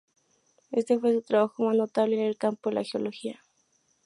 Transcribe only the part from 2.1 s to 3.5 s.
en el campo de la Geología.